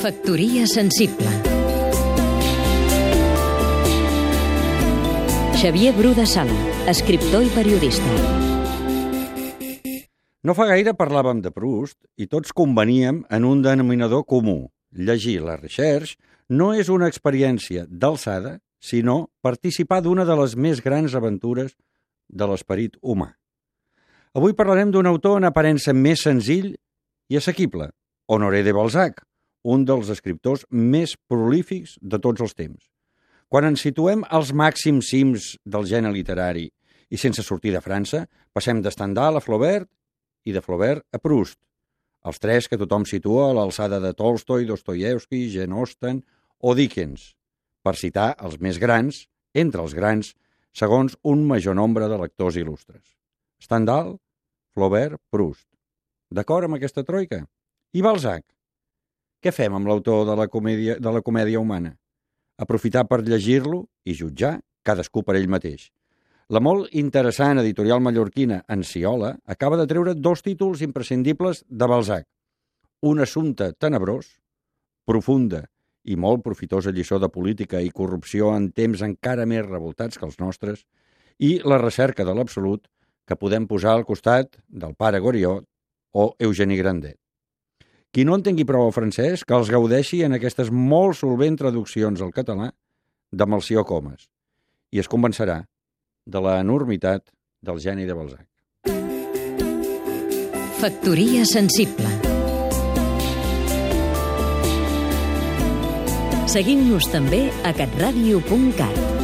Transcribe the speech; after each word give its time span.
Factoria 0.00 0.66
sensible 0.66 1.28
Xavier 5.60 5.92
Bru 5.92 6.14
de 6.16 6.24
Sala, 6.24 6.56
escriptor 6.88 7.44
i 7.44 7.50
periodista. 7.52 8.14
No 10.40 10.56
fa 10.56 10.70
gaire 10.72 10.96
parlàvem 10.96 11.44
de 11.44 11.52
Proust 11.52 11.98
i 12.16 12.30
tots 12.32 12.56
conveníem 12.56 13.26
en 13.28 13.44
un 13.44 13.60
denominador 13.60 14.24
comú. 14.24 14.72
Llegir 14.96 15.42
la 15.44 15.60
Recherche 15.60 16.16
no 16.48 16.72
és 16.72 16.88
una 16.88 17.12
experiència 17.12 17.84
d'alçada, 17.84 18.56
sinó 18.80 19.28
participar 19.44 20.00
d'una 20.00 20.24
de 20.24 20.40
les 20.40 20.56
més 20.56 20.80
grans 20.80 21.12
aventures 21.12 21.76
de 22.24 22.48
l'esperit 22.48 22.96
humà. 23.02 23.34
Avui 24.32 24.56
parlarem 24.56 24.96
d'un 24.96 25.12
autor 25.12 25.42
en 25.42 25.52
aparença 25.52 25.92
més 25.92 26.24
senzill 26.24 26.72
i 27.28 27.36
assequible, 27.36 27.92
Honoré 28.32 28.64
de 28.64 28.72
Balzac, 28.72 29.26
un 29.62 29.84
dels 29.84 30.10
escriptors 30.12 30.64
més 30.70 31.16
prolífics 31.28 31.96
de 32.00 32.18
tots 32.18 32.40
els 32.40 32.54
temps. 32.56 32.82
Quan 33.50 33.66
ens 33.66 33.82
situem 33.82 34.22
als 34.30 34.52
màxims 34.54 35.10
cims 35.10 35.54
del 35.66 35.86
gènere 35.90 36.14
literari 36.14 36.68
i 37.10 37.18
sense 37.18 37.42
sortir 37.42 37.72
de 37.74 37.82
França, 37.82 38.26
passem 38.54 38.80
de 38.82 38.92
Stendhal 38.94 39.36
a 39.36 39.42
Flaubert 39.42 39.88
i 40.46 40.54
de 40.54 40.62
Flaubert 40.62 41.02
a 41.12 41.18
Proust, 41.18 41.58
els 42.24 42.38
tres 42.38 42.68
que 42.68 42.78
tothom 42.78 43.06
situa 43.08 43.48
a 43.48 43.56
l'alçada 43.56 43.98
de 44.00 44.12
Tolstoi, 44.14 44.66
Dostoyevsky, 44.68 45.48
Jane 45.50 45.74
Austen 45.74 46.20
o 46.60 46.74
Dickens, 46.76 47.32
per 47.82 47.96
citar 47.96 48.34
els 48.38 48.60
més 48.60 48.78
grans, 48.78 49.24
entre 49.56 49.82
els 49.82 49.96
grans, 49.96 50.34
segons 50.76 51.16
un 51.26 51.46
major 51.48 51.74
nombre 51.74 52.06
de 52.08 52.18
lectors 52.20 52.60
il·lustres. 52.60 53.16
Stendhal, 53.60 54.14
Flaubert, 54.76 55.18
Proust. 55.32 55.66
D'acord 56.30 56.68
amb 56.68 56.78
aquesta 56.78 57.02
troika? 57.02 57.42
I 57.96 58.04
Balzac? 58.06 58.44
Què 59.40 59.54
fem 59.56 59.72
amb 59.72 59.88
l'autor 59.88 60.26
de, 60.28 60.34
la 60.36 60.48
comèdia, 60.52 60.98
de 61.00 61.12
la 61.14 61.22
comèdia 61.24 61.60
humana? 61.60 61.94
Aprofitar 62.60 63.06
per 63.08 63.22
llegir-lo 63.24 63.86
i 64.04 64.12
jutjar 64.12 64.58
cadascú 64.84 65.22
per 65.24 65.38
ell 65.38 65.48
mateix. 65.48 65.86
La 66.52 66.60
molt 66.60 66.92
interessant 67.00 67.60
editorial 67.62 68.02
mallorquina 68.04 68.58
Enciola 68.68 69.30
acaba 69.54 69.78
de 69.80 69.86
treure 69.88 70.12
dos 70.12 70.42
títols 70.44 70.82
imprescindibles 70.84 71.62
de 71.68 71.88
Balzac. 71.88 72.26
Un 73.00 73.22
assumpte 73.24 73.70
tenebrós, 73.80 74.28
profunda 75.08 75.62
i 76.04 76.18
molt 76.20 76.44
profitosa 76.44 76.92
lliçó 76.92 77.20
de 77.22 77.30
política 77.32 77.80
i 77.80 77.94
corrupció 77.96 78.52
en 78.56 78.68
temps 78.76 79.00
encara 79.06 79.48
més 79.48 79.64
revoltats 79.64 80.20
que 80.20 80.28
els 80.28 80.36
nostres, 80.42 80.84
i 81.38 81.62
la 81.64 81.80
recerca 81.80 82.28
de 82.28 82.36
l'absolut 82.36 82.84
que 83.24 83.40
podem 83.40 83.64
posar 83.70 83.96
al 83.96 84.04
costat 84.04 84.60
del 84.68 84.92
pare 85.00 85.24
Goriot 85.24 85.64
o 86.12 86.32
Eugeni 86.36 86.76
Grandet. 86.76 87.19
Qui 88.10 88.24
no 88.26 88.34
entengui 88.34 88.66
prou 88.66 88.88
el 88.88 88.94
francès, 88.94 89.44
que 89.46 89.54
els 89.54 89.70
gaudeixi 89.70 90.24
en 90.26 90.34
aquestes 90.34 90.72
molt 90.74 91.20
solvent 91.20 91.58
traduccions 91.60 92.22
al 92.24 92.32
català 92.34 92.72
de 93.30 93.46
Melció 93.46 93.84
Comas. 93.86 94.26
I 94.90 94.98
es 94.98 95.10
convencerà 95.10 95.60
de 96.26 96.42
la 96.42 96.58
enormitat 96.64 97.28
del 97.62 97.78
geni 97.78 98.08
de 98.08 98.16
Balzac. 98.18 98.46
Factoria 100.80 101.46
sensible. 101.46 102.10
Seguim-nos 106.50 107.06
també 107.14 107.44
a 107.62 107.70
catradio.cat 107.76 109.19